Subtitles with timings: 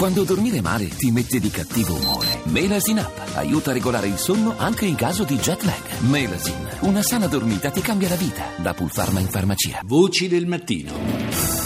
[0.00, 2.40] Quando dormire male ti mette di cattivo umore.
[2.44, 5.98] Melasin Up aiuta a regolare il sonno anche in caso di jet lag.
[6.08, 8.46] Melasin, una sana dormita ti cambia la vita.
[8.56, 9.82] Da Pulpharma in farmacia.
[9.84, 11.59] Voci del mattino.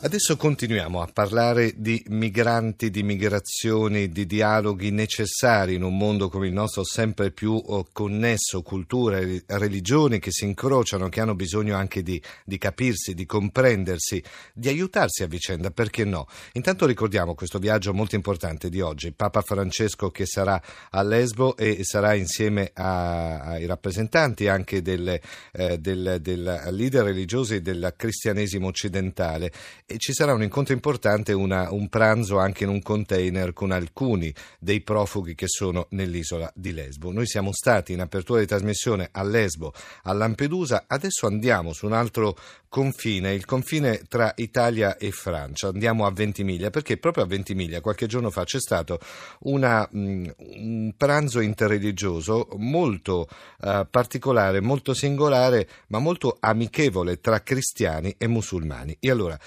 [0.00, 6.46] Adesso continuiamo a parlare di migranti, di migrazioni, di dialoghi necessari in un mondo come
[6.46, 12.04] il nostro sempre più oh, connesso, culture, religioni che si incrociano, che hanno bisogno anche
[12.04, 14.22] di, di, capirsi, di comprendersi,
[14.54, 16.28] di aiutarsi a vicenda, perché no?
[16.52, 21.82] Intanto ricordiamo questo viaggio molto importante di oggi, Papa Francesco che sarà a Lesbo e
[21.82, 29.50] sarà insieme a, ai rappresentanti anche del, eh, leader religiosi del cristianesimo occidentale
[29.87, 34.32] e ci sarà un incontro importante, una, un pranzo anche in un container con alcuni
[34.58, 37.10] dei profughi che sono nell'isola di Lesbo.
[37.10, 41.94] Noi siamo stati in apertura di trasmissione a Lesbo, a Lampedusa, adesso andiamo su un
[41.94, 42.36] altro
[42.68, 48.06] confine, il confine tra Italia e Francia, andiamo a Ventimiglia, perché proprio a Ventimiglia qualche
[48.06, 48.98] giorno fa c'è stato
[49.40, 53.26] una, um, un pranzo interreligioso molto
[53.60, 58.94] uh, particolare, molto singolare, ma molto amichevole tra cristiani e musulmani.
[59.00, 59.38] E allora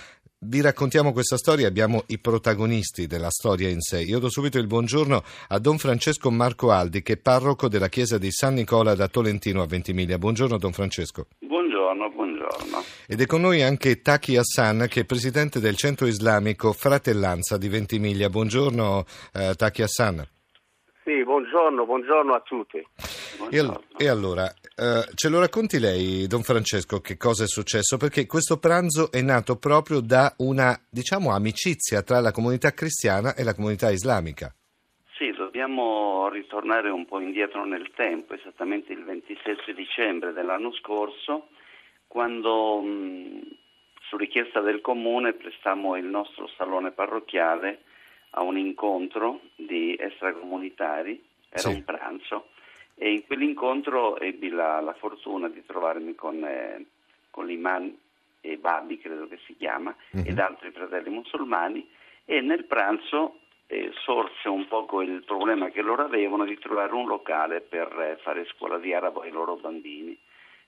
[0.44, 4.02] vi raccontiamo questa storia, abbiamo i protagonisti della storia in sé.
[4.02, 8.18] Io do subito il buongiorno a Don Francesco Marco Aldi, che è parroco della chiesa
[8.18, 10.18] di San Nicola da Tolentino a Ventimiglia.
[10.18, 11.28] Buongiorno Don Francesco.
[11.40, 12.84] Buongiorno, buongiorno.
[13.06, 17.70] Ed è con noi anche Taki Hassan, che è presidente del centro islamico Fratellanza di
[17.70, 18.30] Ventimiglia.
[18.30, 20.28] Buongiorno eh, Taki Hassan.
[21.04, 22.86] Sì, buongiorno, buongiorno a tutti.
[23.38, 23.82] Buongiorno.
[23.98, 27.98] E, allora, eh, ce lo racconti lei, Don Francesco, che cosa è successo?
[27.98, 33.44] Perché questo pranzo è nato proprio da una, diciamo, amicizia tra la comunità cristiana e
[33.44, 34.54] la comunità islamica.
[35.18, 41.48] Sì, dobbiamo ritornare un po' indietro nel tempo, esattamente il 27 dicembre dell'anno scorso,
[42.06, 43.42] quando mh,
[44.08, 47.86] su richiesta del comune prestammo il nostro salone parrocchiale
[48.32, 51.68] a un incontro di extracomunitari, era sì.
[51.70, 52.48] un pranzo,
[52.96, 56.86] e in quell'incontro ebbi la, la fortuna di trovarmi con, eh,
[57.30, 57.94] con l'imam
[58.42, 60.24] e Babi, credo che si chiama, uh-huh.
[60.26, 61.88] ed altri fratelli musulmani,
[62.26, 67.08] e nel pranzo eh, sorse un poco il problema che loro avevano di trovare un
[67.08, 70.18] locale per eh, fare scuola di arabo ai loro bambini.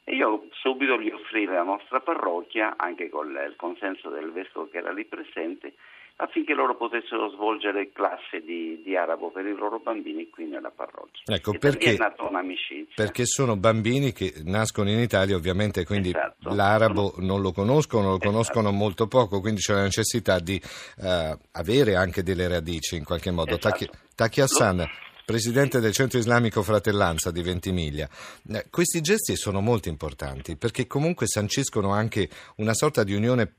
[0.05, 4.77] E io subito gli offrì la nostra parrocchia, anche con il consenso del vescovo che
[4.77, 5.73] era lì presente,
[6.17, 11.35] affinché loro potessero svolgere classe di, di, arabo per i loro bambini qui nella parrocchia.
[11.35, 12.93] Ecco, perché, è nata un'amicizia.
[12.95, 16.53] Perché sono bambini che nascono in Italia, ovviamente, quindi esatto.
[16.53, 18.29] l'arabo non lo conoscono, lo esatto.
[18.29, 20.61] conoscono molto poco, quindi c'è la necessità di
[20.97, 23.57] uh, avere anche delle radici in qualche modo.
[23.57, 23.85] Esatto.
[24.15, 24.85] Taki Hassan.
[25.25, 28.09] Presidente del Centro Islamico Fratellanza di Ventimiglia.
[28.49, 33.49] Eh, questi gesti sono molto importanti perché comunque sanciscono anche una sorta di unione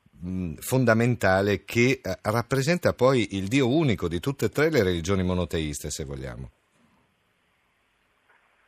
[0.60, 5.90] fondamentale che eh, rappresenta poi il Dio unico di tutte e tre le religioni monoteiste,
[5.90, 6.50] se vogliamo.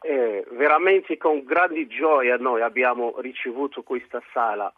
[0.03, 4.73] Eh, veramente con grande gioia noi abbiamo ricevuto questa sala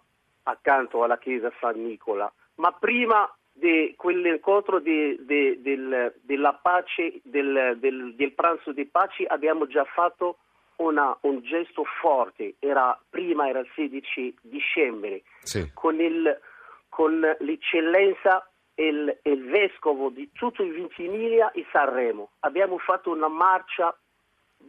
[0.44, 7.76] accanto alla chiesa San Nicola, ma prima di quell'incontro di, di, del, della pace, del,
[7.78, 10.38] del, del, pranzo di pace abbiamo già fatto
[10.76, 15.70] una, un gesto forte, era, prima era il 16 dicembre, sì.
[15.74, 16.38] con il
[16.98, 18.44] con l'eccellenza
[18.74, 22.30] e il, il, vescovo di tutto il Ventimiglia e Sanremo.
[22.40, 23.96] Abbiamo fatto una marcia,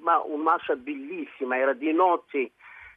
[0.02, 2.52] ma una marcia bellissima, era di notte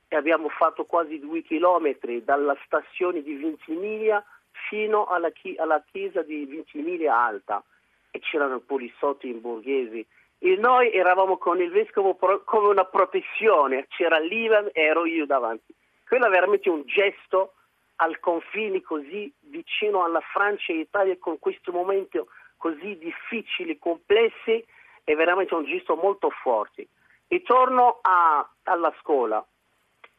[0.07, 4.23] e abbiamo fatto quasi due chilometri dalla stazione di Ventimiglia
[4.69, 7.65] fino alla, chi- alla chiesa di Ventimiglia Alta
[8.11, 10.07] e c'erano poliziotti in borghesi
[10.41, 15.25] e noi eravamo con il vescovo pro- come una protezione, c'era l'Ivan e ero io
[15.25, 15.75] davanti.
[16.07, 17.55] Quello è veramente un gesto
[18.03, 22.27] al confine così vicino alla Francia e Italia con questo momento
[22.57, 24.65] così difficili, complessi,
[25.05, 26.89] è veramente un gesto molto forte.
[27.29, 29.45] E torno a, alla scuola.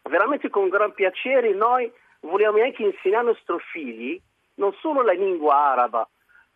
[0.04, 4.22] Veramente con gran piacere noi vogliamo anche insegnare ai nostri figli
[4.56, 6.08] non solo la lingua araba,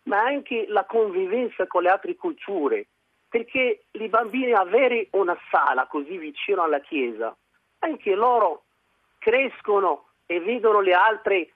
[0.04, 2.86] ma anche la convivenza con le altre culture,
[3.28, 7.34] perché i bambini avere una sala così vicino alla chiesa,
[7.80, 8.62] anche loro
[9.18, 11.50] crescono e vedono le altre, eh,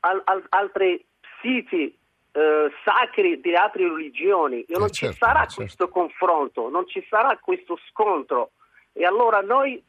[0.00, 1.04] al, al, altri
[1.40, 1.94] siti
[2.32, 4.62] eh, sacri di altre religioni.
[4.62, 5.54] E non eh, certo, ci sarà certo.
[5.56, 8.52] questo confronto, non ci sarà questo scontro.
[8.92, 9.82] E allora noi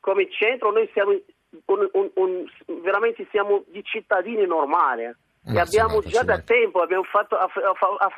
[0.00, 2.44] come centro noi siamo un, un, un,
[2.82, 5.10] veramente siamo di cittadini normali
[5.48, 7.36] Ma e abbiamo già da tempo abbiamo fatto,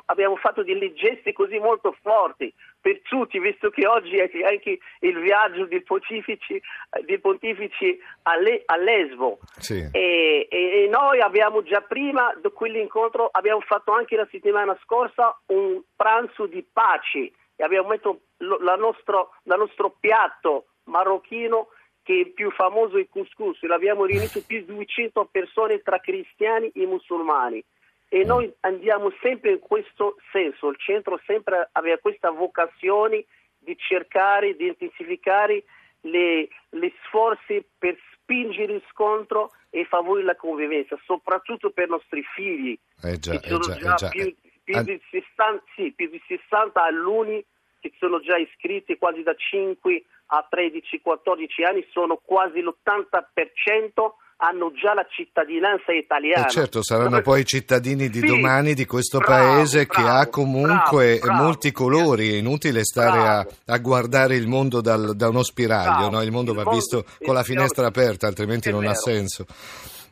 [0.06, 5.20] abbiamo fatto delle gesti così molto forti per tutti, visto che oggi è anche il
[5.20, 6.60] viaggio dei pontifici,
[7.04, 9.38] dei pontifici a, Le, a Lesbo.
[9.58, 9.88] Sì.
[9.92, 15.80] E, e, noi abbiamo già prima di quell'incontro, abbiamo fatto anche la settimana scorsa un
[15.94, 21.68] pranzo di pace e abbiamo messo il nostro, nostro piatto marocchino
[22.02, 26.70] che è il più famoso il couscous, l'abbiamo riunito più di 200 persone tra cristiani
[26.74, 27.62] e musulmani.
[28.08, 33.24] E noi andiamo sempre in questo senso, il centro sempre aveva questa vocazione
[33.56, 35.62] di cercare di intensificare
[36.02, 42.22] le, le sforzi per spingere il scontro e favorire la convivenza, soprattutto per i nostri
[42.34, 46.08] figli, eh già, che sono eh già, già, più, più, eh, di 60, sì, più
[46.08, 47.44] di 60 alunni
[47.80, 54.12] che sono già iscritti quasi da 5 a 13-14 anni, sono quasi l'80%
[54.42, 56.46] hanno già la cittadinanza italiana.
[56.46, 57.22] E certo, saranno Dove...
[57.22, 61.42] poi i cittadini di sì, domani di questo bravo, paese bravo, che ha comunque bravo,
[61.42, 66.22] molti colori, è inutile stare a, a, guardare il mondo dal, da uno spiraglio, no?
[66.22, 68.92] il mondo il va mondo, visto con la finestra aperta, altrimenti non vero.
[68.92, 69.46] ha senso.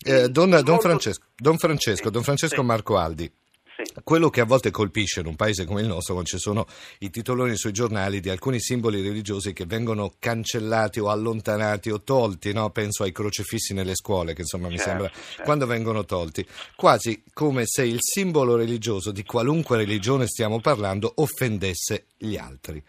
[0.04, 3.30] Eh, don, don, Francesco, don, Francesco, don Francesco Marco Aldi,
[4.02, 6.66] quello che a volte colpisce in un paese come il nostro, quando ci sono
[6.98, 12.52] i titoloni sui giornali di alcuni simboli religiosi che vengono cancellati o allontanati o tolti,
[12.52, 12.70] no?
[12.70, 15.42] penso ai crocefissi nelle scuole, che insomma certo, mi sembra, certo.
[15.42, 22.06] quando vengono tolti, quasi come se il simbolo religioso di qualunque religione stiamo parlando offendesse
[22.16, 22.82] gli altri.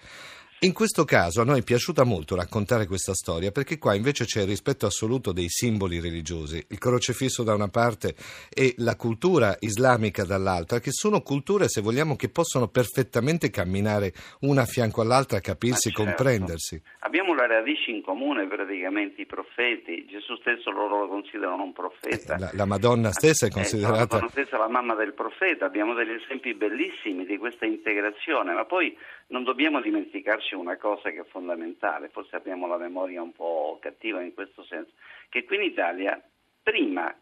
[0.61, 4.41] In questo caso a noi è piaciuta molto raccontare questa storia perché qua invece c'è
[4.41, 8.13] il rispetto assoluto dei simboli religiosi, il crocefisso da una parte
[8.53, 14.11] e la cultura islamica dall'altra, che sono culture, se vogliamo, che possono perfettamente camminare
[14.41, 16.03] una a fianco all'altra, capirsi, certo.
[16.03, 16.81] comprendersi.
[16.99, 22.37] Abbiamo la radice in comune praticamente, i profeti, Gesù stesso loro lo considerano un profeta.
[22.37, 23.95] La, la Madonna stessa è considerata...
[23.95, 28.51] Eh, la Madonna stessa la mamma del profeta, abbiamo degli esempi bellissimi di questa integrazione,
[28.51, 28.93] ma poi
[29.29, 34.21] non dobbiamo dimenticarci una cosa che è fondamentale, forse abbiamo la memoria un po' cattiva
[34.21, 34.91] in questo senso,
[35.29, 36.21] che qui in Italia,
[36.61, 37.13] prima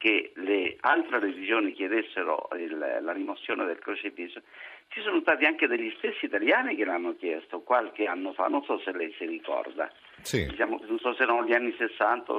[0.00, 4.40] che le altre religioni chiedessero il, la rimozione del crocifisso,
[4.88, 8.80] ci sono stati anche degli stessi italiani che l'hanno chiesto qualche anno fa, non so
[8.82, 9.92] se lei si ricorda.
[10.22, 10.46] Sì.
[10.46, 12.32] Diciamo, non so se erano gli anni 60.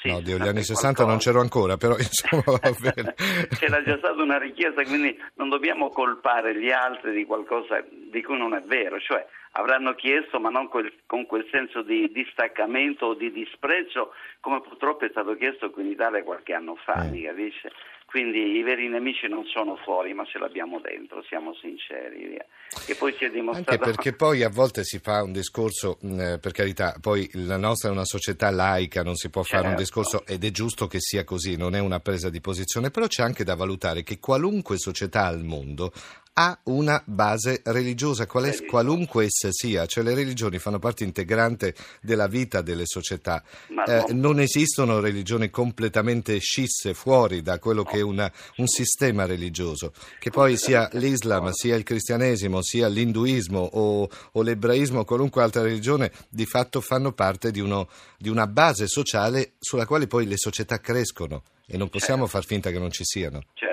[0.00, 3.14] Sì, no, gli anni 60 non c'ero ancora, però insomma va bene.
[3.58, 8.38] C'era già stata una richiesta, quindi non dobbiamo colpare gli altri di qualcosa di cui
[8.38, 9.00] non è vero.
[9.00, 14.60] Cioè, avranno chiesto, ma non quel, con quel senso di distaccamento o di disprezzo, come
[14.60, 17.10] purtroppo è stato chiesto qui in Italia qualche anno fa, eh.
[17.10, 17.72] mi capisce?
[18.08, 22.26] Quindi i veri nemici non sono fuori, ma ce l'abbiamo dentro, siamo sinceri.
[22.26, 22.46] Via.
[22.86, 23.70] E poi si è dimostrato...
[23.70, 27.90] Anche perché poi a volte si fa un discorso, eh, per carità, poi la nostra
[27.90, 29.56] è una società laica, non si può certo.
[29.56, 30.00] fare un certo.
[30.00, 33.22] discorso ed è giusto che sia così, non è una presa di posizione, però c'è
[33.22, 35.92] anche da valutare che qualunque società al mondo
[36.40, 42.28] ha una base religiosa, qual qualunque essa sia, cioè le religioni fanno parte integrante della
[42.28, 43.42] vita delle società.
[43.84, 49.92] Eh, non esistono religioni completamente scisse fuori da quello che è una, un sistema religioso,
[50.20, 55.62] che poi sia l'Islam, sia il cristianesimo, sia l'induismo o, o l'ebraismo o qualunque altra
[55.62, 60.36] religione, di fatto fanno parte di, uno, di una base sociale sulla quale poi le
[60.36, 61.42] società crescono.
[61.66, 62.38] E non possiamo certo.
[62.38, 63.42] far finta che non ci siano.
[63.54, 63.67] Certo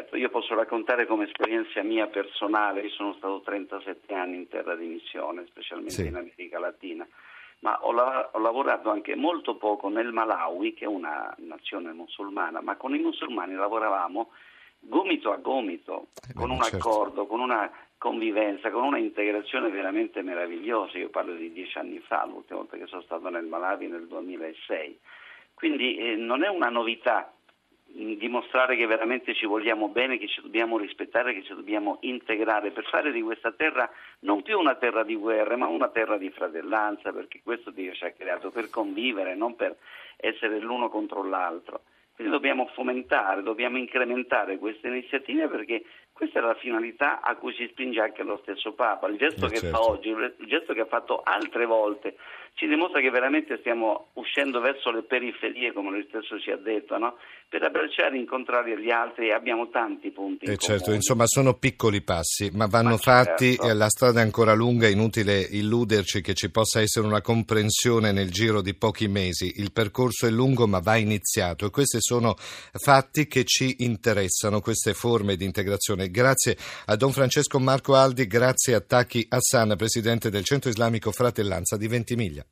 [0.46, 5.44] posso raccontare come esperienza mia personale, io sono stato 37 anni in terra di missione,
[5.48, 6.06] specialmente sì.
[6.06, 7.08] in America Latina,
[7.60, 12.62] ma ho, la- ho, lavorato anche molto poco nel Malawi, che è una nazione musulmana,
[12.62, 14.30] ma con i musulmani lavoravamo
[14.82, 16.78] gomito a gomito, eh, con un certo.
[16.78, 21.00] accordo, con una convivenza, con una integrazione veramente meravigliosa.
[21.00, 25.00] Io parlo di dieci anni fa, l'ultima volta che sono stato nel Malawi nel 2006.
[25.56, 27.34] Quindi eh, non è una novità
[27.96, 32.84] dimostrare che veramente ci vogliamo bene, che ci dobbiamo rispettare, che ci dobbiamo integrare per
[32.86, 37.14] fare di questa terra non più una terra di guerra, ma una terra di fratellanza,
[37.14, 39.78] perché questo Dio ci ha creato per convivere, non per
[40.18, 41.82] essere l'uno contro l'altro.
[42.16, 45.84] Quindi dobbiamo fomentare, dobbiamo incrementare queste iniziative perché
[46.14, 49.08] questa è la finalità a cui si spinge anche lo stesso Papa.
[49.08, 49.76] Il gesto eh che certo.
[49.76, 52.16] fa oggi, il gesto che ha fatto altre volte,
[52.56, 56.98] ci dimostra che veramente stiamo uscendo verso le periferie, come lui stesso ci ha detto,
[56.98, 57.18] no?
[57.48, 60.46] per abbracciare e incontrare gli altri e abbiamo tanti punti.
[60.46, 63.74] Eh certo, insomma sono piccoli passi, ma vanno ma fatti, certo.
[63.74, 68.32] la strada è ancora lunga, è inutile illuderci che ci possa essere una comprensione nel
[68.32, 69.54] giro di pochi mesi.
[69.58, 74.94] Il percorso è lungo ma va iniziato e questi sono fatti che ci interessano, queste
[74.94, 80.44] forme di integrazione Grazie a Don Francesco Marco Aldi, grazie a Taki Hassan, presidente del
[80.44, 82.45] Centro Islamico Fratellanza di Ventimiglia.